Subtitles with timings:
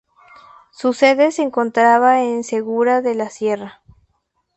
[0.71, 3.83] Su sede se encontraba en Segura de la Sierra.